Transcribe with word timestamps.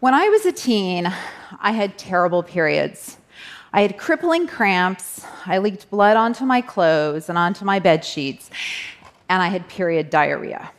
When 0.00 0.14
I 0.14 0.30
was 0.30 0.46
a 0.46 0.52
teen, 0.52 1.12
I 1.60 1.72
had 1.72 1.98
terrible 1.98 2.42
periods. 2.42 3.18
I 3.70 3.82
had 3.82 3.98
crippling 3.98 4.46
cramps, 4.46 5.26
I 5.44 5.58
leaked 5.58 5.90
blood 5.90 6.16
onto 6.16 6.46
my 6.46 6.62
clothes 6.62 7.28
and 7.28 7.36
onto 7.36 7.66
my 7.66 7.80
bed 7.80 8.02
sheets, 8.02 8.48
and 9.28 9.42
I 9.42 9.48
had 9.48 9.68
period 9.68 10.08
diarrhea. 10.08 10.70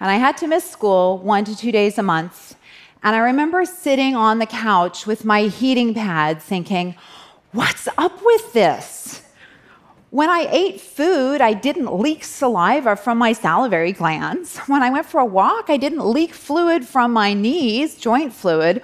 And 0.00 0.10
I 0.10 0.14
had 0.14 0.38
to 0.38 0.46
miss 0.46 0.68
school 0.68 1.18
one 1.18 1.44
to 1.44 1.54
two 1.54 1.70
days 1.70 1.98
a 1.98 2.02
month. 2.02 2.56
And 3.02 3.14
I 3.14 3.18
remember 3.18 3.66
sitting 3.66 4.16
on 4.16 4.38
the 4.38 4.46
couch 4.46 5.06
with 5.06 5.26
my 5.26 5.42
heating 5.42 5.92
pad 5.92 6.40
thinking, 6.40 6.94
what's 7.52 7.88
up 7.98 8.24
with 8.24 8.54
this? 8.54 9.23
When 10.14 10.30
I 10.30 10.46
ate 10.48 10.80
food, 10.80 11.40
I 11.40 11.54
didn't 11.54 11.92
leak 11.92 12.22
saliva 12.22 12.94
from 12.94 13.18
my 13.18 13.32
salivary 13.32 13.90
glands. 13.90 14.58
When 14.68 14.80
I 14.80 14.88
went 14.88 15.06
for 15.06 15.18
a 15.18 15.24
walk, 15.24 15.64
I 15.68 15.76
didn't 15.76 16.08
leak 16.08 16.34
fluid 16.34 16.86
from 16.86 17.12
my 17.12 17.34
knees, 17.34 17.96
joint 17.96 18.32
fluid. 18.32 18.80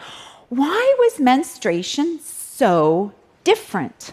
Why 0.48 0.96
was 0.98 1.20
menstruation 1.20 2.18
so 2.18 3.12
different? 3.44 4.12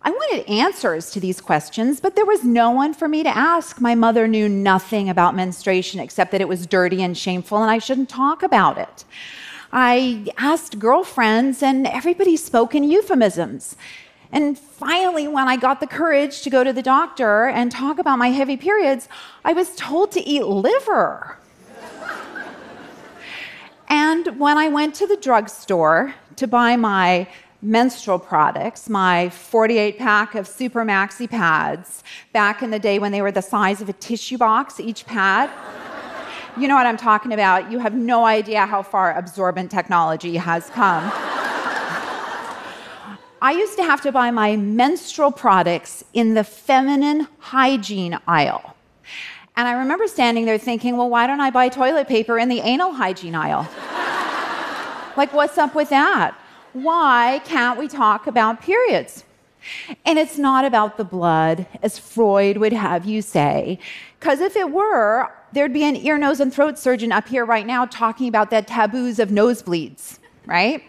I 0.00 0.08
wanted 0.08 0.48
answers 0.48 1.10
to 1.10 1.20
these 1.20 1.42
questions, 1.42 2.00
but 2.00 2.16
there 2.16 2.24
was 2.24 2.42
no 2.42 2.70
one 2.70 2.94
for 2.94 3.06
me 3.06 3.22
to 3.22 3.36
ask. 3.36 3.78
My 3.78 3.94
mother 3.94 4.26
knew 4.26 4.48
nothing 4.48 5.10
about 5.10 5.36
menstruation 5.36 6.00
except 6.00 6.30
that 6.30 6.40
it 6.40 6.48
was 6.48 6.66
dirty 6.66 7.02
and 7.02 7.18
shameful 7.18 7.60
and 7.60 7.70
I 7.70 7.76
shouldn't 7.76 8.08
talk 8.08 8.42
about 8.42 8.78
it. 8.78 9.04
I 9.72 10.32
asked 10.38 10.78
girlfriends, 10.78 11.62
and 11.62 11.86
everybody 11.86 12.36
spoke 12.36 12.74
in 12.74 12.84
euphemisms. 12.84 13.76
And 14.32 14.58
finally, 14.58 15.28
when 15.28 15.48
I 15.48 15.56
got 15.56 15.80
the 15.80 15.86
courage 15.86 16.42
to 16.42 16.50
go 16.50 16.64
to 16.64 16.72
the 16.72 16.82
doctor 16.82 17.46
and 17.46 17.70
talk 17.70 17.98
about 17.98 18.18
my 18.18 18.28
heavy 18.28 18.56
periods, 18.56 19.08
I 19.44 19.52
was 19.52 19.74
told 19.76 20.12
to 20.12 20.20
eat 20.20 20.44
liver. 20.44 21.38
and 23.88 24.38
when 24.38 24.58
I 24.58 24.68
went 24.68 24.94
to 24.96 25.06
the 25.06 25.16
drugstore 25.16 26.14
to 26.36 26.46
buy 26.46 26.76
my 26.76 27.28
menstrual 27.62 28.18
products, 28.18 28.88
my 28.88 29.28
48 29.30 29.98
pack 29.98 30.34
of 30.34 30.46
Super 30.46 30.84
Maxi 30.84 31.28
pads, 31.28 32.04
back 32.32 32.62
in 32.62 32.70
the 32.70 32.78
day 32.78 32.98
when 32.98 33.12
they 33.12 33.22
were 33.22 33.32
the 33.32 33.42
size 33.42 33.80
of 33.80 33.88
a 33.88 33.94
tissue 33.94 34.38
box, 34.38 34.78
each 34.78 35.06
pad. 35.06 35.50
You 36.58 36.68
know 36.68 36.74
what 36.74 36.86
I'm 36.86 36.96
talking 36.96 37.32
about. 37.32 37.70
You 37.70 37.78
have 37.80 37.94
no 37.94 38.24
idea 38.24 38.64
how 38.64 38.82
far 38.82 39.12
absorbent 39.12 39.70
technology 39.70 40.36
has 40.36 40.70
come. 40.70 41.12
I 43.42 43.52
used 43.52 43.76
to 43.76 43.82
have 43.82 44.00
to 44.02 44.12
buy 44.12 44.30
my 44.30 44.56
menstrual 44.56 45.30
products 45.30 46.04
in 46.12 46.34
the 46.34 46.44
feminine 46.44 47.28
hygiene 47.38 48.18
aisle. 48.26 48.76
And 49.56 49.66
I 49.68 49.72
remember 49.72 50.06
standing 50.06 50.44
there 50.44 50.58
thinking, 50.58 50.96
well, 50.96 51.08
why 51.08 51.26
don't 51.26 51.40
I 51.40 51.50
buy 51.50 51.68
toilet 51.68 52.08
paper 52.08 52.38
in 52.38 52.48
the 52.48 52.60
anal 52.60 52.92
hygiene 52.92 53.34
aisle? 53.34 53.68
like, 55.16 55.32
what's 55.32 55.58
up 55.58 55.74
with 55.74 55.88
that? 55.90 56.36
why 56.82 57.40
can't 57.44 57.78
we 57.78 57.88
talk 57.88 58.26
about 58.26 58.60
periods? 58.60 59.24
And 60.04 60.18
it's 60.18 60.38
not 60.38 60.64
about 60.64 60.96
the 60.96 61.04
blood, 61.04 61.66
as 61.82 61.98
Freud 61.98 62.58
would 62.58 62.72
have 62.72 63.04
you 63.04 63.22
say, 63.22 63.78
because 64.20 64.40
if 64.40 64.54
it 64.56 64.70
were, 64.70 65.28
there'd 65.52 65.72
be 65.72 65.84
an 65.84 65.96
ear, 65.96 66.18
nose, 66.18 66.38
and 66.38 66.52
throat 66.52 66.78
surgeon 66.78 67.10
up 67.10 67.26
here 67.26 67.44
right 67.44 67.66
now 67.66 67.86
talking 67.86 68.28
about 68.28 68.50
the 68.50 68.62
taboos 68.62 69.18
of 69.18 69.30
nosebleeds, 69.30 70.18
right? 70.44 70.84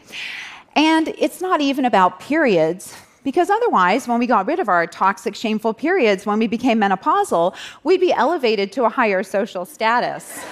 And 0.78 1.08
it's 1.18 1.42
not 1.42 1.60
even 1.60 1.86
about 1.86 2.20
periods, 2.20 2.96
because 3.24 3.50
otherwise, 3.50 4.08
when 4.08 4.20
we 4.20 4.28
got 4.28 4.46
rid 4.46 4.60
of 4.60 4.70
our 4.70 4.86
toxic, 4.86 5.34
shameful 5.34 5.74
periods, 5.74 6.28
when 6.28 6.38
we 6.38 6.46
became 6.46 6.80
menopausal, 6.80 7.56
we'd 7.84 8.00
be 8.00 8.14
elevated 8.14 8.72
to 8.74 8.86
a 8.86 8.90
higher 8.90 9.24
social 9.24 9.66
status. 9.66 10.46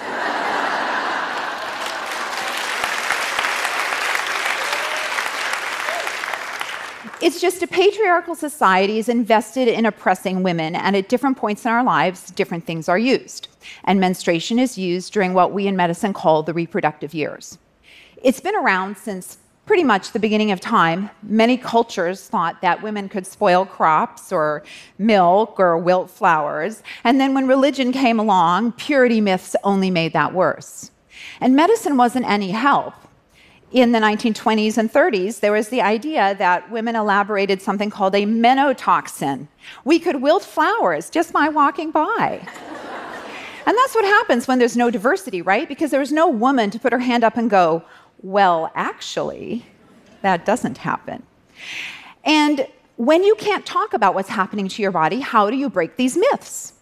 It's 7.22 7.40
just 7.40 7.62
a 7.62 7.68
patriarchal 7.68 8.34
society 8.34 8.98
is 8.98 9.08
invested 9.08 9.68
in 9.68 9.86
oppressing 9.86 10.42
women, 10.42 10.74
and 10.74 10.96
at 10.96 11.08
different 11.08 11.36
points 11.36 11.64
in 11.64 11.70
our 11.70 11.84
lives, 11.84 12.32
different 12.32 12.66
things 12.66 12.88
are 12.88 12.98
used. 12.98 13.46
And 13.84 14.00
menstruation 14.00 14.58
is 14.58 14.76
used 14.76 15.12
during 15.12 15.34
what 15.34 15.52
we 15.52 15.68
in 15.68 15.76
medicine 15.76 16.12
call 16.12 16.42
the 16.42 16.52
reproductive 16.52 17.14
years. 17.14 17.58
It's 18.22 18.40
been 18.40 18.56
around 18.56 18.98
since 18.98 19.38
pretty 19.66 19.84
much 19.84 20.12
the 20.12 20.18
beginning 20.18 20.52
of 20.52 20.60
time. 20.60 21.10
Many 21.22 21.58
cultures 21.58 22.28
thought 22.28 22.62
that 22.62 22.82
women 22.82 23.08
could 23.08 23.26
spoil 23.26 23.66
crops 23.66 24.32
or 24.32 24.62
milk 24.98 25.58
or 25.58 25.76
wilt 25.76 26.08
flowers. 26.08 26.82
And 27.04 27.20
then 27.20 27.34
when 27.34 27.46
religion 27.46 27.92
came 27.92 28.18
along, 28.18 28.72
purity 28.72 29.20
myths 29.20 29.54
only 29.64 29.90
made 29.90 30.12
that 30.14 30.32
worse. 30.32 30.90
And 31.40 31.54
medicine 31.54 31.96
wasn't 31.96 32.26
any 32.26 32.52
help 32.52 32.94
in 33.72 33.92
the 33.92 33.98
1920s 33.98 34.78
and 34.78 34.92
30s, 34.92 35.40
there 35.40 35.52
was 35.52 35.68
the 35.68 35.82
idea 35.82 36.34
that 36.38 36.70
women 36.70 36.94
elaborated 36.94 37.60
something 37.60 37.90
called 37.90 38.14
a 38.14 38.24
menotoxin. 38.24 39.48
We 39.84 39.98
could 39.98 40.22
wilt 40.22 40.42
flowers 40.42 41.10
just 41.10 41.32
by 41.32 41.48
walking 41.48 41.90
by. 41.90 42.46
and 43.66 43.76
that's 43.76 43.94
what 43.94 44.04
happens 44.04 44.46
when 44.46 44.58
there's 44.58 44.76
no 44.76 44.90
diversity, 44.90 45.42
right? 45.42 45.68
Because 45.68 45.90
there's 45.90 46.12
no 46.12 46.28
woman 46.28 46.70
to 46.70 46.78
put 46.78 46.92
her 46.92 47.00
hand 47.00 47.24
up 47.24 47.36
and 47.36 47.50
go, 47.50 47.82
well, 48.22 48.70
actually, 48.74 49.66
that 50.22 50.44
doesn't 50.44 50.78
happen. 50.78 51.22
And 52.24 52.66
when 52.96 53.22
you 53.22 53.34
can't 53.36 53.64
talk 53.66 53.92
about 53.92 54.14
what's 54.14 54.28
happening 54.28 54.68
to 54.68 54.82
your 54.82 54.90
body, 54.90 55.20
how 55.20 55.50
do 55.50 55.56
you 55.56 55.68
break 55.68 55.96
these 55.96 56.16
myths? 56.16 56.72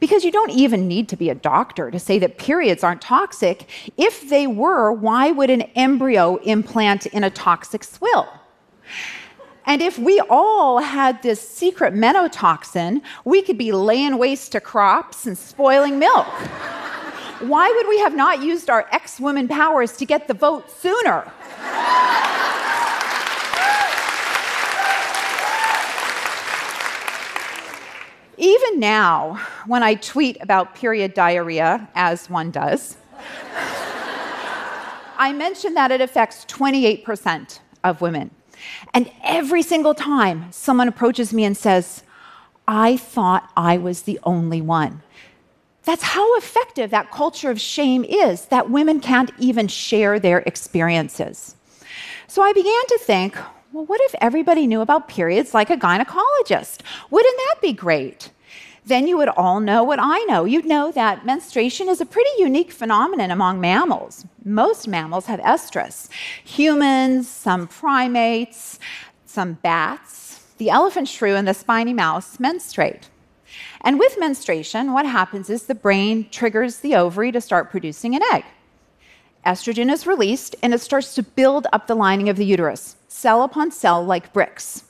Because 0.00 0.24
you 0.24 0.32
don't 0.32 0.50
even 0.50 0.88
need 0.88 1.08
to 1.10 1.16
be 1.16 1.30
a 1.30 1.34
doctor 1.34 1.90
to 1.90 1.98
say 1.98 2.18
that 2.18 2.38
periods 2.38 2.82
aren't 2.82 3.02
toxic. 3.02 3.68
If 3.96 4.28
they 4.28 4.46
were, 4.46 4.92
why 4.92 5.30
would 5.30 5.50
an 5.50 5.62
embryo 5.76 6.36
implant 6.36 7.06
in 7.06 7.22
a 7.22 7.30
toxic 7.30 7.84
swill? 7.84 8.28
And 9.66 9.82
if 9.82 9.98
we 9.98 10.18
all 10.30 10.78
had 10.78 11.22
this 11.22 11.46
secret 11.46 11.92
menotoxin, 11.92 13.02
we 13.26 13.42
could 13.42 13.58
be 13.58 13.70
laying 13.70 14.16
waste 14.16 14.52
to 14.52 14.60
crops 14.60 15.26
and 15.26 15.36
spoiling 15.36 15.98
milk. 15.98 16.26
Why 17.40 17.70
would 17.70 17.88
we 17.88 17.98
have 18.00 18.16
not 18.16 18.42
used 18.42 18.68
our 18.68 18.88
ex 18.90 19.20
woman 19.20 19.46
powers 19.46 19.96
to 19.98 20.04
get 20.04 20.26
the 20.26 20.34
vote 20.34 20.68
sooner? 20.70 21.30
Even 28.36 28.80
now, 28.80 29.40
when 29.66 29.84
I 29.84 29.94
tweet 29.94 30.36
about 30.40 30.74
period 30.74 31.14
diarrhea, 31.14 31.88
as 31.94 32.28
one 32.28 32.50
does, 32.50 32.96
I 35.16 35.32
mention 35.32 35.74
that 35.74 35.92
it 35.92 36.00
affects 36.00 36.44
28% 36.46 37.60
of 37.84 38.00
women. 38.00 38.32
And 38.94 39.12
every 39.22 39.62
single 39.62 39.94
time 39.94 40.50
someone 40.50 40.88
approaches 40.88 41.32
me 41.32 41.44
and 41.44 41.56
says, 41.56 42.02
I 42.66 42.96
thought 42.96 43.52
I 43.56 43.78
was 43.78 44.02
the 44.02 44.18
only 44.24 44.60
one. 44.60 45.02
That's 45.84 46.02
how 46.02 46.36
effective 46.36 46.90
that 46.90 47.10
culture 47.10 47.50
of 47.50 47.60
shame 47.60 48.04
is, 48.04 48.46
that 48.46 48.70
women 48.70 49.00
can't 49.00 49.30
even 49.38 49.68
share 49.68 50.18
their 50.18 50.40
experiences. 50.40 51.56
So 52.26 52.42
I 52.42 52.52
began 52.52 52.86
to 52.88 52.98
think 52.98 53.36
well, 53.72 53.84
what 53.84 54.00
if 54.04 54.14
everybody 54.20 54.66
knew 54.66 54.80
about 54.80 55.08
periods 55.08 55.52
like 55.52 55.68
a 55.68 55.76
gynecologist? 55.76 56.80
Wouldn't 57.10 57.36
that 57.36 57.60
be 57.60 57.74
great? 57.74 58.30
Then 58.86 59.06
you 59.06 59.18
would 59.18 59.28
all 59.28 59.60
know 59.60 59.84
what 59.84 59.98
I 60.00 60.24
know. 60.24 60.46
You'd 60.46 60.64
know 60.64 60.90
that 60.92 61.26
menstruation 61.26 61.90
is 61.90 62.00
a 62.00 62.06
pretty 62.06 62.30
unique 62.38 62.72
phenomenon 62.72 63.30
among 63.30 63.60
mammals. 63.60 64.24
Most 64.44 64.88
mammals 64.88 65.26
have 65.26 65.40
estrus. 65.40 66.08
Humans, 66.44 67.28
some 67.28 67.66
primates, 67.66 68.78
some 69.26 69.54
bats, 69.54 70.46
the 70.56 70.70
elephant 70.70 71.08
shrew, 71.08 71.36
and 71.36 71.46
the 71.46 71.52
spiny 71.52 71.92
mouse 71.92 72.40
menstruate. 72.40 73.10
And 73.82 73.98
with 73.98 74.18
menstruation, 74.18 74.92
what 74.92 75.06
happens 75.06 75.50
is 75.50 75.64
the 75.64 75.74
brain 75.74 76.28
triggers 76.30 76.78
the 76.78 76.96
ovary 76.96 77.32
to 77.32 77.40
start 77.40 77.70
producing 77.70 78.14
an 78.14 78.22
egg. 78.32 78.44
Estrogen 79.46 79.90
is 79.92 80.06
released 80.06 80.56
and 80.62 80.74
it 80.74 80.80
starts 80.80 81.14
to 81.14 81.22
build 81.22 81.66
up 81.72 81.86
the 81.86 81.94
lining 81.94 82.28
of 82.28 82.36
the 82.36 82.44
uterus 82.44 82.96
cell 83.08 83.42
upon 83.42 83.70
cell 83.70 84.04
like 84.04 84.32
bricks. 84.32 84.84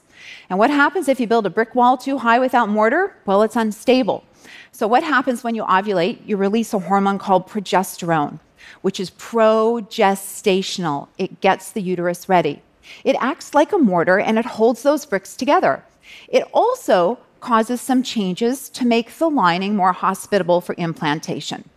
And 0.50 0.58
what 0.58 0.70
happens 0.70 1.08
if 1.08 1.20
you 1.20 1.26
build 1.26 1.46
a 1.46 1.50
brick 1.50 1.74
wall 1.74 1.96
too 1.96 2.18
high 2.18 2.38
without 2.38 2.68
mortar? 2.68 3.16
Well, 3.26 3.42
it's 3.42 3.56
unstable. 3.56 4.24
So, 4.72 4.86
what 4.86 5.02
happens 5.02 5.44
when 5.44 5.54
you 5.54 5.64
ovulate? 5.64 6.18
You 6.26 6.36
release 6.36 6.72
a 6.72 6.78
hormone 6.78 7.18
called 7.18 7.48
progesterone, 7.48 8.38
which 8.82 9.00
is 9.00 9.10
progestational. 9.10 11.08
It 11.18 11.40
gets 11.40 11.72
the 11.72 11.82
uterus 11.82 12.28
ready. 12.28 12.62
It 13.04 13.16
acts 13.20 13.54
like 13.54 13.72
a 13.72 13.78
mortar 13.78 14.18
and 14.18 14.38
it 14.38 14.46
holds 14.46 14.82
those 14.82 15.04
bricks 15.04 15.36
together. 15.36 15.84
It 16.28 16.44
also 16.52 17.18
causes 17.40 17.80
some 17.80 18.02
changes 18.02 18.68
to 18.70 18.86
make 18.86 19.16
the 19.18 19.28
lining 19.28 19.76
more 19.76 19.92
hospitable 19.92 20.60
for 20.60 20.74
implantation. 20.74 21.68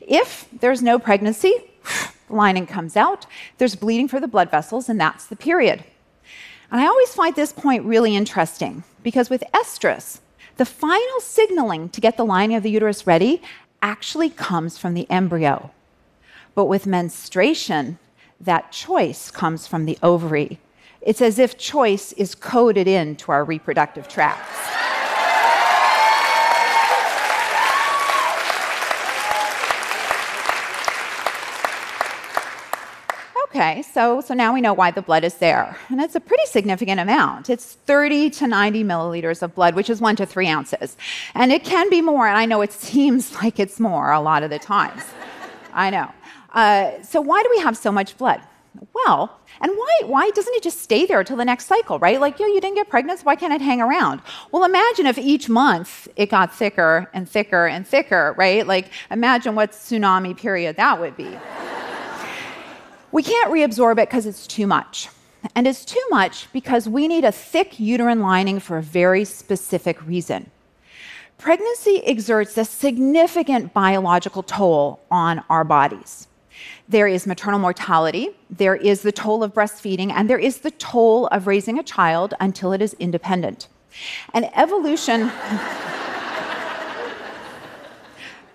If 0.00 0.48
there's 0.52 0.82
no 0.82 0.98
pregnancy, 0.98 1.54
the 2.28 2.34
lining 2.34 2.66
comes 2.66 2.96
out, 2.96 3.26
there's 3.58 3.76
bleeding 3.76 4.08
for 4.08 4.20
the 4.20 4.28
blood 4.28 4.50
vessels, 4.50 4.88
and 4.88 5.00
that's 5.00 5.26
the 5.26 5.36
period. 5.36 5.84
And 6.70 6.80
I 6.80 6.86
always 6.86 7.14
find 7.14 7.34
this 7.34 7.52
point 7.52 7.84
really 7.84 8.16
interesting 8.16 8.84
because 9.02 9.30
with 9.30 9.44
estrus, 9.52 10.20
the 10.56 10.64
final 10.64 11.20
signaling 11.20 11.88
to 11.90 12.00
get 12.00 12.16
the 12.16 12.24
lining 12.24 12.56
of 12.56 12.62
the 12.62 12.70
uterus 12.70 13.06
ready 13.06 13.42
actually 13.82 14.30
comes 14.30 14.78
from 14.78 14.94
the 14.94 15.08
embryo. 15.10 15.70
But 16.54 16.66
with 16.66 16.86
menstruation, 16.86 17.98
that 18.40 18.72
choice 18.72 19.30
comes 19.30 19.66
from 19.66 19.84
the 19.84 19.98
ovary. 20.02 20.58
It's 21.00 21.20
as 21.20 21.38
if 21.38 21.58
choice 21.58 22.12
is 22.12 22.34
coded 22.34 22.88
into 22.88 23.30
our 23.30 23.44
reproductive 23.44 24.08
tracts. 24.08 24.83
Okay, 33.54 33.82
so, 33.82 34.20
so 34.20 34.34
now 34.34 34.52
we 34.52 34.60
know 34.60 34.74
why 34.74 34.90
the 34.90 35.00
blood 35.00 35.22
is 35.22 35.34
there. 35.34 35.76
And 35.88 36.00
it's 36.00 36.16
a 36.16 36.20
pretty 36.20 36.44
significant 36.46 36.98
amount. 36.98 37.48
It's 37.48 37.74
30 37.86 38.30
to 38.30 38.48
90 38.48 38.82
milliliters 38.82 39.42
of 39.42 39.54
blood, 39.54 39.76
which 39.76 39.88
is 39.88 40.00
one 40.00 40.16
to 40.16 40.26
three 40.26 40.48
ounces. 40.48 40.96
And 41.36 41.52
it 41.52 41.62
can 41.62 41.88
be 41.88 42.00
more, 42.02 42.26
and 42.26 42.36
I 42.36 42.46
know 42.46 42.62
it 42.62 42.72
seems 42.72 43.32
like 43.42 43.60
it's 43.60 43.78
more 43.78 44.10
a 44.10 44.20
lot 44.20 44.42
of 44.42 44.50
the 44.50 44.58
times. 44.58 45.04
I 45.72 45.90
know. 45.90 46.10
Uh, 46.52 47.00
so, 47.04 47.20
why 47.20 47.44
do 47.44 47.48
we 47.54 47.60
have 47.60 47.76
so 47.76 47.92
much 47.92 48.18
blood? 48.18 48.40
Well, 48.92 49.38
and 49.60 49.70
why, 49.70 50.00
why 50.06 50.30
doesn't 50.30 50.54
it 50.54 50.64
just 50.64 50.80
stay 50.80 51.06
there 51.06 51.22
till 51.22 51.36
the 51.36 51.44
next 51.44 51.66
cycle, 51.66 52.00
right? 52.00 52.20
Like, 52.20 52.40
yo, 52.40 52.46
you 52.46 52.60
didn't 52.60 52.74
get 52.74 52.88
pregnant, 52.88 53.20
so 53.20 53.24
why 53.24 53.36
can't 53.36 53.52
it 53.52 53.60
hang 53.60 53.80
around? 53.80 54.20
Well, 54.50 54.64
imagine 54.64 55.06
if 55.06 55.16
each 55.16 55.48
month 55.48 56.08
it 56.16 56.28
got 56.28 56.52
thicker 56.52 57.08
and 57.14 57.28
thicker 57.28 57.68
and 57.68 57.86
thicker, 57.86 58.34
right? 58.36 58.66
Like, 58.66 58.90
imagine 59.12 59.54
what 59.54 59.70
tsunami 59.70 60.36
period 60.36 60.74
that 60.74 60.98
would 60.98 61.16
be. 61.16 61.38
We 63.14 63.22
can't 63.22 63.52
reabsorb 63.52 63.92
it 63.92 64.08
because 64.08 64.26
it's 64.26 64.44
too 64.44 64.66
much. 64.66 65.08
And 65.54 65.68
it's 65.68 65.84
too 65.84 66.04
much 66.10 66.52
because 66.52 66.88
we 66.88 67.06
need 67.06 67.24
a 67.24 67.30
thick 67.30 67.78
uterine 67.78 68.18
lining 68.18 68.58
for 68.58 68.76
a 68.76 68.82
very 68.82 69.24
specific 69.24 70.04
reason. 70.04 70.50
Pregnancy 71.38 72.02
exerts 72.04 72.58
a 72.58 72.64
significant 72.64 73.72
biological 73.72 74.42
toll 74.42 75.00
on 75.12 75.44
our 75.48 75.62
bodies. 75.62 76.26
There 76.88 77.06
is 77.06 77.24
maternal 77.24 77.60
mortality, 77.60 78.30
there 78.50 78.74
is 78.74 79.02
the 79.02 79.12
toll 79.12 79.44
of 79.44 79.54
breastfeeding, 79.54 80.10
and 80.10 80.28
there 80.28 80.36
is 80.36 80.58
the 80.58 80.72
toll 80.72 81.28
of 81.28 81.46
raising 81.46 81.78
a 81.78 81.84
child 81.84 82.34
until 82.40 82.72
it 82.72 82.82
is 82.82 82.94
independent. 82.94 83.68
And 84.32 84.50
evolution. 84.56 85.20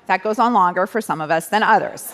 that 0.08 0.22
goes 0.22 0.38
on 0.38 0.52
longer 0.52 0.86
for 0.86 1.00
some 1.00 1.22
of 1.22 1.32
us 1.32 1.48
than 1.48 1.64
others. 1.64 2.14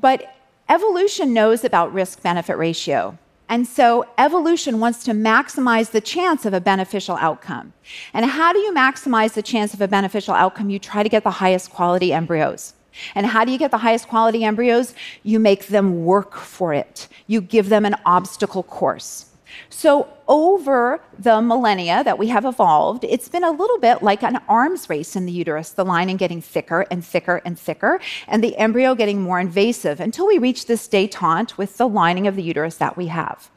But 0.00 0.34
evolution 0.68 1.32
knows 1.32 1.64
about 1.64 1.92
risk 1.92 2.22
benefit 2.22 2.56
ratio. 2.56 3.18
And 3.48 3.66
so 3.66 4.06
evolution 4.18 4.78
wants 4.78 5.02
to 5.04 5.12
maximize 5.12 5.90
the 5.90 6.02
chance 6.02 6.44
of 6.44 6.52
a 6.52 6.60
beneficial 6.60 7.16
outcome. 7.16 7.72
And 8.12 8.26
how 8.26 8.52
do 8.52 8.58
you 8.58 8.72
maximize 8.72 9.32
the 9.32 9.42
chance 9.42 9.72
of 9.72 9.80
a 9.80 9.88
beneficial 9.88 10.34
outcome? 10.34 10.68
You 10.68 10.78
try 10.78 11.02
to 11.02 11.08
get 11.08 11.24
the 11.24 11.30
highest 11.30 11.70
quality 11.70 12.12
embryos. 12.12 12.74
And 13.14 13.26
how 13.26 13.44
do 13.44 13.52
you 13.52 13.58
get 13.58 13.70
the 13.70 13.78
highest 13.78 14.08
quality 14.08 14.44
embryos? 14.44 14.94
You 15.22 15.38
make 15.38 15.68
them 15.68 16.04
work 16.04 16.34
for 16.34 16.74
it. 16.74 17.08
You 17.26 17.40
give 17.40 17.68
them 17.68 17.86
an 17.86 17.96
obstacle 18.04 18.62
course. 18.62 19.26
So, 19.70 20.08
over 20.26 21.00
the 21.18 21.40
millennia 21.40 22.04
that 22.04 22.18
we 22.18 22.28
have 22.28 22.44
evolved, 22.44 23.04
it's 23.04 23.28
been 23.28 23.44
a 23.44 23.50
little 23.50 23.78
bit 23.78 24.02
like 24.02 24.22
an 24.22 24.40
arms 24.48 24.88
race 24.90 25.16
in 25.16 25.26
the 25.26 25.32
uterus, 25.32 25.70
the 25.70 25.84
lining 25.84 26.16
getting 26.16 26.40
thicker 26.42 26.86
and 26.90 27.04
thicker 27.04 27.40
and 27.44 27.58
thicker, 27.58 28.00
and 28.26 28.42
the 28.42 28.56
embryo 28.56 28.94
getting 28.94 29.22
more 29.22 29.40
invasive 29.40 30.00
until 30.00 30.26
we 30.26 30.38
reach 30.38 30.66
this 30.66 30.86
detente 30.88 31.56
with 31.56 31.76
the 31.76 31.88
lining 31.88 32.26
of 32.26 32.36
the 32.36 32.42
uterus 32.42 32.76
that 32.76 32.96
we 32.96 33.06
have. 33.06 33.50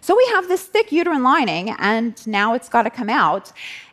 So, 0.00 0.16
we 0.16 0.26
have 0.34 0.48
this 0.48 0.64
thick 0.64 0.92
uterine 0.92 1.22
lining, 1.22 1.70
and 1.78 2.26
now 2.26 2.54
it's 2.54 2.68
got 2.68 2.82
to 2.82 2.90
come 2.90 3.08
out. 3.10 3.52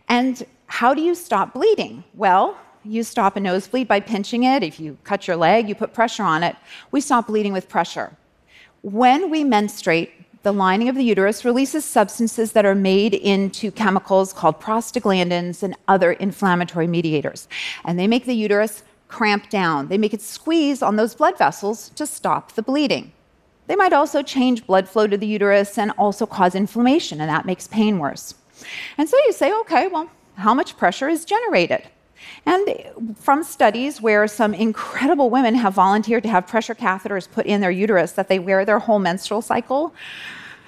And 0.10 0.46
how 0.68 0.94
do 0.94 1.02
you 1.02 1.16
stop 1.16 1.54
bleeding? 1.54 2.04
Well, 2.14 2.58
you 2.84 3.04
stop 3.04 3.38
a 3.38 3.40
nosebleed 3.40 3.88
by 3.88 4.00
pinching 4.00 4.44
it. 4.44 4.64
If 4.64 4.80
you 4.80 4.98
cut 5.04 5.28
your 5.28 5.38
leg, 5.38 5.70
you 5.70 5.76
put 5.76 5.94
pressure 5.94 6.24
on 6.24 6.44
it. 6.44 6.56
We 6.92 7.00
stop 7.00 7.28
bleeding 7.28 7.54
with 7.54 7.70
pressure. 7.70 8.18
When 8.82 9.30
we 9.30 9.44
menstruate, 9.44 10.12
the 10.44 10.52
lining 10.52 10.90
of 10.90 10.96
the 10.96 11.04
uterus 11.04 11.46
releases 11.46 11.86
substances 11.86 12.52
that 12.52 12.66
are 12.66 12.76
made 12.76 13.14
into 13.14 13.72
chemicals 13.72 14.34
called 14.34 14.60
prostaglandins 14.60 15.64
and 15.64 15.76
other 15.88 16.12
inflammatory 16.12 16.86
mediators. 16.86 17.48
And 17.86 17.98
they 17.98 18.08
make 18.08 18.26
the 18.26 18.36
uterus 18.36 18.84
cramp 19.08 19.50
down. 19.50 19.88
They 19.88 19.98
make 19.98 20.14
it 20.14 20.22
squeeze 20.22 20.82
on 20.82 20.98
those 20.98 21.16
blood 21.16 21.38
vessels 21.38 21.90
to 21.96 22.06
stop 22.06 22.52
the 22.52 22.62
bleeding. 22.62 23.14
They 23.68 23.78
might 23.78 23.94
also 23.94 24.22
change 24.22 24.68
blood 24.68 24.90
flow 24.90 25.08
to 25.08 25.18
the 25.18 25.26
uterus 25.26 25.78
and 25.78 25.92
also 25.98 26.26
cause 26.26 26.56
inflammation, 26.56 27.22
and 27.22 27.30
that 27.30 27.46
makes 27.46 27.68
pain 27.70 27.98
worse. 27.98 28.36
And 28.98 29.08
so 29.08 29.18
you 29.26 29.32
say, 29.32 29.54
okay, 29.62 29.88
well, 29.88 30.10
how 30.36 30.54
much 30.54 30.76
pressure 30.76 31.08
is 31.08 31.24
generated? 31.24 31.88
And 32.46 33.16
from 33.16 33.44
studies 33.44 34.02
where 34.02 34.28
some 34.28 34.54
incredible 34.54 35.30
women 35.30 35.56
have 35.56 35.74
volunteered 35.74 36.24
to 36.24 36.30
have 36.30 36.48
pressure 36.48 36.76
catheters 36.76 37.30
put 37.30 37.46
in 37.46 37.62
their 37.62 37.72
uterus 37.72 38.14
that 38.14 38.28
they 38.28 38.40
wear 38.40 38.66
their 38.66 38.80
whole 38.80 39.00
menstrual 39.00 39.42
cycle, 39.42 39.94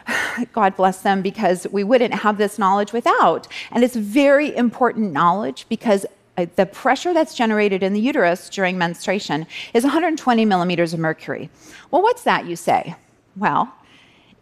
God 0.54 0.76
bless 0.76 1.02
them 1.02 1.22
because 1.22 1.68
we 1.72 1.84
wouldn't 1.84 2.14
have 2.14 2.38
this 2.38 2.58
knowledge 2.58 2.94
without. 2.94 3.48
And 3.72 3.84
it's 3.84 3.96
very 3.96 4.56
important 4.56 5.12
knowledge 5.12 5.66
because 5.70 6.06
uh, 6.38 6.46
the 6.56 6.66
pressure 6.66 7.14
that's 7.14 7.34
generated 7.34 7.82
in 7.82 7.94
the 7.94 8.00
uterus 8.00 8.50
during 8.50 8.78
menstruation 8.78 9.48
is 9.74 9.84
120 9.84 10.46
millimeters 10.46 10.94
of 10.94 11.00
mercury. 11.00 11.50
Well, 11.92 12.02
what's 12.02 12.24
that, 12.24 12.46
you 12.46 12.56
say? 12.56 12.96
Well, 13.36 13.74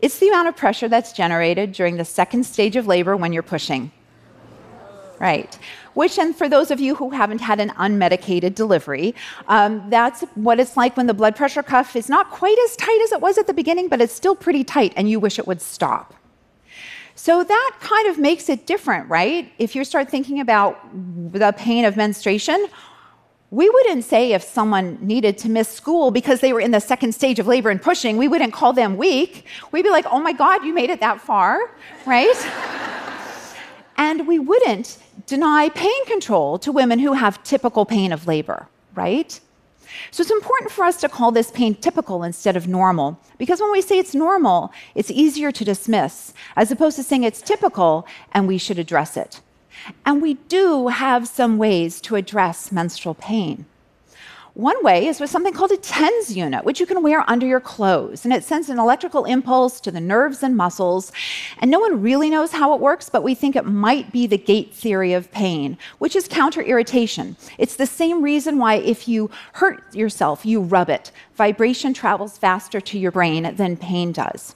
it's 0.01 0.19
the 0.19 0.27
amount 0.27 0.49
of 0.49 0.57
pressure 0.57 0.89
that's 0.89 1.13
generated 1.13 1.71
during 1.71 1.97
the 1.97 2.05
second 2.05 2.45
stage 2.45 2.75
of 2.75 2.87
labor 2.87 3.15
when 3.15 3.31
you're 3.31 3.43
pushing. 3.43 3.91
Right 5.23 5.57
which, 5.93 6.17
and 6.17 6.35
for 6.35 6.49
those 6.49 6.71
of 6.71 6.79
you 6.79 6.95
who 6.95 7.11
haven't 7.11 7.39
had 7.39 7.59
an 7.59 7.69
unmedicated 7.71 8.55
delivery, 8.55 9.13
um, 9.47 9.83
that's 9.89 10.21
what 10.35 10.59
it's 10.59 10.75
like 10.75 10.97
when 10.97 11.07
the 11.07 11.13
blood 11.13 11.35
pressure 11.35 11.63
cuff 11.63 11.95
is 11.95 12.09
not 12.09 12.29
quite 12.31 12.57
as 12.65 12.75
tight 12.75 12.99
as 13.03 13.11
it 13.11 13.21
was 13.21 13.37
at 13.37 13.47
the 13.47 13.53
beginning, 13.53 13.87
but 13.87 14.01
it's 14.01 14.13
still 14.13 14.35
pretty 14.35 14.63
tight, 14.63 14.93
and 14.95 15.09
you 15.09 15.19
wish 15.19 15.39
it 15.39 15.47
would 15.47 15.61
stop. 15.61 16.13
So 17.15 17.43
that 17.43 17.71
kind 17.79 18.07
of 18.07 18.17
makes 18.17 18.49
it 18.49 18.65
different, 18.65 19.07
right? 19.07 19.51
If 19.59 19.75
you 19.75 19.83
start 19.83 20.09
thinking 20.09 20.39
about 20.39 20.79
the 21.31 21.53
pain 21.55 21.85
of 21.85 21.95
menstruation, 21.95 22.67
we 23.51 23.69
wouldn't 23.69 24.03
say 24.03 24.33
if 24.33 24.41
someone 24.41 24.97
needed 24.99 25.37
to 25.39 25.49
miss 25.49 25.69
school 25.69 26.09
because 26.09 26.39
they 26.39 26.53
were 26.53 26.59
in 26.59 26.71
the 26.71 26.81
second 26.81 27.13
stage 27.13 27.37
of 27.37 27.45
labor 27.45 27.69
and 27.69 27.79
pushing, 27.79 28.17
we 28.17 28.27
wouldn't 28.27 28.51
call 28.51 28.73
them 28.73 28.97
weak. 28.97 29.45
We'd 29.71 29.83
be 29.83 29.91
like, 29.91 30.07
oh 30.09 30.19
my 30.19 30.33
God, 30.33 30.65
you 30.65 30.73
made 30.73 30.89
it 30.89 30.99
that 31.01 31.21
far, 31.21 31.75
right? 32.07 32.33
and 33.97 34.27
we 34.27 34.39
wouldn't 34.39 34.97
deny 35.25 35.69
pain 35.69 36.05
control 36.05 36.57
to 36.59 36.71
women 36.71 36.99
who 36.99 37.13
have 37.13 37.43
typical 37.43 37.85
pain 37.85 38.11
of 38.11 38.27
labor, 38.27 38.67
right? 38.95 39.39
So 40.11 40.21
it's 40.21 40.31
important 40.31 40.71
for 40.71 40.83
us 40.83 40.97
to 40.97 41.09
call 41.09 41.31
this 41.31 41.51
pain 41.51 41.75
typical 41.75 42.23
instead 42.23 42.55
of 42.55 42.67
normal, 42.67 43.19
because 43.37 43.61
when 43.61 43.71
we 43.71 43.81
say 43.81 43.99
it's 43.99 44.15
normal, 44.15 44.71
it's 44.95 45.11
easier 45.11 45.51
to 45.51 45.63
dismiss, 45.63 46.33
as 46.55 46.71
opposed 46.71 46.95
to 46.97 47.03
saying 47.03 47.23
it's 47.23 47.41
typical 47.41 48.07
and 48.31 48.47
we 48.47 48.57
should 48.57 48.79
address 48.79 49.15
it. 49.17 49.41
And 50.05 50.21
we 50.21 50.35
do 50.35 50.87
have 50.87 51.27
some 51.27 51.57
ways 51.57 52.01
to 52.01 52.15
address 52.15 52.71
menstrual 52.71 53.15
pain. 53.15 53.65
One 54.55 54.83
way 54.83 55.07
is 55.07 55.19
with 55.19 55.31
something 55.31 55.51
called 55.51 55.71
a 55.71 55.77
TENS 55.77 56.37
unit, 56.37 56.63
which 56.63 56.79
you 56.79 56.85
can 56.85 57.01
wear 57.01 57.27
under 57.27 57.47
your 57.47 57.59
clothes. 57.59 58.23
And 58.23 58.31
it 58.31 58.43
sends 58.43 58.69
an 58.69 58.77
electrical 58.77 59.25
impulse 59.25 59.81
to 59.81 59.89
the 59.89 59.99
nerves 59.99 60.43
and 60.43 60.55
muscles. 60.55 61.11
And 61.57 61.71
no 61.71 61.79
one 61.79 62.03
really 62.03 62.29
knows 62.29 62.51
how 62.51 62.75
it 62.75 62.79
works, 62.79 63.09
but 63.09 63.23
we 63.23 63.33
think 63.33 63.55
it 63.55 63.65
might 63.65 64.11
be 64.11 64.27
the 64.27 64.37
gate 64.37 64.71
theory 64.71 65.13
of 65.13 65.31
pain, 65.31 65.75
which 65.97 66.15
is 66.15 66.27
counter 66.27 66.61
irritation. 66.61 67.35
It's 67.57 67.75
the 67.75 67.87
same 67.87 68.21
reason 68.21 68.59
why 68.59 68.75
if 68.75 69.07
you 69.07 69.31
hurt 69.53 69.91
yourself, 69.95 70.45
you 70.45 70.61
rub 70.61 70.87
it. 70.87 71.11
Vibration 71.33 71.91
travels 71.91 72.37
faster 72.37 72.79
to 72.79 72.99
your 72.99 73.11
brain 73.11 73.55
than 73.55 73.75
pain 73.75 74.11
does. 74.11 74.53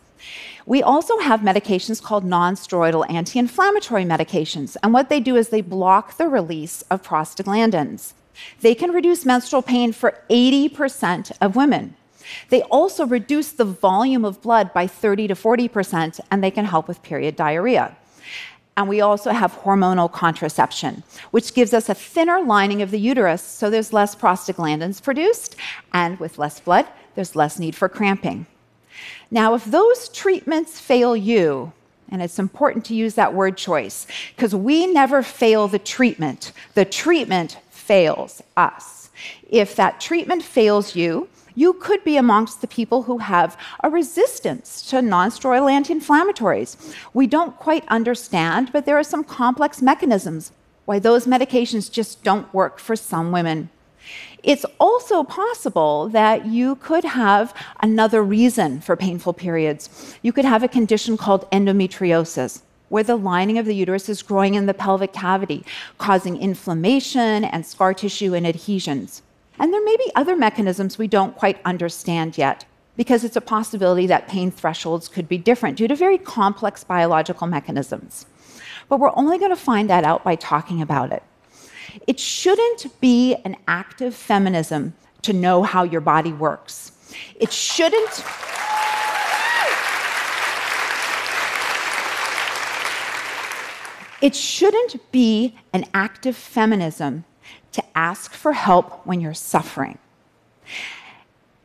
We 0.68 0.84
also 0.84 1.18
have 1.20 1.39
medications 1.39 2.04
called 2.04 2.24
nonsteroidal 2.24 3.10
anti 3.10 3.39
inflammatory 3.39 4.04
medications. 4.04 4.77
And 4.84 4.94
what 4.94 5.10
they 5.10 5.20
do 5.20 5.36
is 5.36 5.50
they 5.50 5.62
block 5.62 6.18
the 6.18 6.27
release 6.27 6.84
of 6.84 7.01
prostaglandins. 7.01 8.13
They 8.62 8.75
can 8.75 8.91
reduce 8.91 9.25
menstrual 9.25 9.62
pain 9.62 9.94
for 9.94 10.20
80% 10.29 11.32
of 11.41 11.56
women. 11.56 11.96
They 12.50 12.62
also 12.63 13.06
reduce 13.06 13.51
the 13.51 13.65
volume 13.65 14.25
of 14.25 14.41
blood 14.41 14.74
by 14.74 14.88
30 14.88 15.29
to 15.29 15.36
40%, 15.36 16.20
and 16.29 16.44
they 16.44 16.51
can 16.51 16.65
help 16.65 16.88
with 16.88 17.01
period 17.03 17.36
diarrhea. 17.36 17.96
And 18.75 18.88
we 18.88 19.01
also 19.01 19.32
have 19.32 19.53
hormonal 19.53 20.12
contraception, 20.12 21.03
which 21.32 21.53
gives 21.56 21.74
us 21.74 21.89
a 21.89 21.96
thinner 21.96 22.41
lining 22.41 22.82
of 22.82 22.91
the 22.91 23.00
uterus 23.00 23.41
so 23.41 23.70
there's 23.70 23.91
less 23.91 24.15
prostaglandins 24.15 25.01
produced, 25.01 25.56
and 25.94 26.20
with 26.20 26.38
less 26.38 26.60
blood, 26.60 26.86
there's 27.15 27.36
less 27.36 27.58
need 27.58 27.75
for 27.75 27.89
cramping. 27.89 28.46
Now, 29.32 29.56
if 29.56 29.65
those 29.65 30.10
treatments 30.10 30.79
fail 30.79 31.15
you, 31.15 31.74
and 32.10 32.22
it's 32.22 32.39
important 32.39 32.86
to 32.86 32.96
use 32.96 33.15
that 33.15 33.34
word 33.34 33.58
choice 33.58 34.08
because 34.36 34.56
we 34.56 34.88
never 34.88 35.22
fail 35.22 35.67
the 35.67 35.79
treatment. 35.79 36.53
The 36.74 36.86
treatment 36.86 37.58
fails 37.88 38.44
us. 38.58 39.10
If 39.50 39.75
that 39.77 40.00
treatment 40.00 40.44
fails 40.44 40.96
you, 40.96 41.29
you 41.56 41.74
could 41.74 42.03
be 42.03 42.17
amongst 42.17 42.62
the 42.62 42.67
people 42.67 43.03
who 43.03 43.17
have 43.17 43.58
a 43.82 43.89
resistance 43.89 44.84
to 44.89 44.98
nonsteroidal 44.98 45.72
anti 45.72 45.94
inflammatories. 45.96 46.72
We 47.13 47.25
don't 47.25 47.56
quite 47.58 47.84
understand, 47.88 48.72
but 48.72 48.86
there 48.86 49.00
are 49.00 49.12
some 49.13 49.24
complex 49.24 49.82
mechanisms 49.82 50.51
why 50.86 51.00
those 51.00 51.25
medications 51.25 51.91
just 51.91 52.24
don't 52.24 52.53
work 52.53 52.77
for 52.79 52.96
some 52.96 53.32
women. 53.32 53.70
It's 54.44 54.65
also 54.79 55.24
possible 55.24 56.10
that 56.10 56.46
you 56.46 56.75
could 56.75 57.03
have 57.03 57.53
another 57.82 58.22
reason 58.24 58.79
for 58.79 58.96
painful 58.96 59.34
periods. 59.34 60.15
You 60.22 60.32
could 60.32 60.46
have 60.46 60.63
a 60.63 60.67
condition 60.67 61.17
called 61.17 61.50
endometriosis, 61.51 62.62
where 62.89 63.03
the 63.03 63.15
lining 63.15 63.58
of 63.58 63.65
the 63.65 63.75
uterus 63.75 64.10
is 64.10 64.22
growing 64.22 64.56
in 64.56 64.65
the 64.65 64.74
pelvic 64.74 65.13
cavity, 65.13 65.65
causing 65.98 66.38
inflammation 66.38 67.44
and 67.44 67.65
scar 67.65 67.94
tissue 67.94 68.34
and 68.34 68.48
adhesions. 68.48 69.22
And 69.60 69.74
there 69.74 69.84
may 69.84 69.98
be 69.98 70.12
other 70.15 70.36
mechanisms 70.36 70.98
we 70.98 71.08
don't 71.08 71.36
quite 71.36 71.60
understand 71.65 72.38
yet, 72.38 72.65
because 72.96 73.24
it's 73.24 73.36
a 73.36 73.41
possibility 73.41 74.08
that 74.08 74.27
pain 74.27 74.51
thresholds 74.51 75.08
could 75.08 75.27
be 75.27 75.38
different 75.38 75.77
due 75.77 75.88
to 75.88 75.96
very 75.96 76.17
complex 76.17 76.84
biological 76.84 77.48
mechanisms. 77.48 78.25
But 78.89 79.00
we're 79.00 79.15
only 79.15 79.38
going 79.38 79.51
to 79.51 79.56
find 79.56 79.89
that 79.89 80.03
out 80.03 80.24
by 80.24 80.36
talking 80.36 80.82
about 80.82 81.12
it. 81.12 81.24
It 82.08 82.20
shouldn't 82.20 83.00
be 83.01 83.36
an 83.46 83.56
act 83.67 84.01
of 84.01 84.15
feminism 84.15 84.94
to 85.24 85.34
know 85.34 85.63
how 85.63 85.84
your 85.84 86.01
body 86.01 86.32
works. 86.32 86.91
It 87.39 87.51
shouldn't. 87.51 88.24
It 94.21 94.36
shouldn't 94.36 95.12
be 95.12 95.55
an 95.74 95.86
act 95.93 96.25
of 96.25 96.36
feminism 96.36 97.25
to 97.71 97.83
ask 97.95 98.33
for 98.33 98.53
help 98.53 99.05
when 99.05 99.21
you're 99.21 99.33
suffering. 99.33 99.97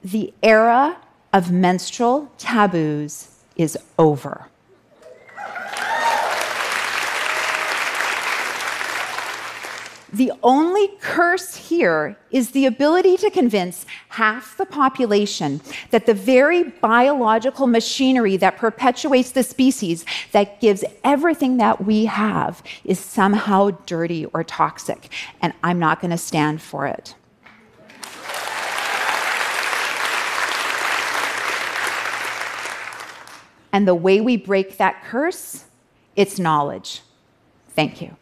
The 0.04 0.34
era 0.42 0.98
of 1.32 1.50
menstrual 1.50 2.30
taboos 2.38 3.28
is 3.56 3.78
over. 3.98 4.48
The 10.12 10.30
only 10.42 10.88
curse 11.00 11.56
here 11.56 12.18
is 12.30 12.50
the 12.50 12.66
ability 12.66 13.16
to 13.18 13.30
convince 13.30 13.86
half 14.10 14.58
the 14.58 14.66
population 14.66 15.62
that 15.90 16.04
the 16.04 16.12
very 16.12 16.64
biological 16.64 17.66
machinery 17.66 18.36
that 18.36 18.58
perpetuates 18.58 19.30
the 19.30 19.42
species, 19.42 20.04
that 20.32 20.60
gives 20.60 20.84
everything 21.02 21.56
that 21.56 21.86
we 21.86 22.04
have, 22.04 22.62
is 22.84 22.98
somehow 22.98 23.70
dirty 23.86 24.26
or 24.26 24.44
toxic. 24.44 25.08
And 25.40 25.54
I'm 25.64 25.78
not 25.78 26.02
going 26.02 26.10
to 26.10 26.18
stand 26.18 26.60
for 26.60 26.86
it. 26.86 27.14
And 33.72 33.88
the 33.88 33.94
way 33.94 34.20
we 34.20 34.36
break 34.36 34.76
that 34.76 35.02
curse, 35.04 35.64
it's 36.14 36.38
knowledge. 36.38 37.00
Thank 37.70 38.02
you. 38.02 38.16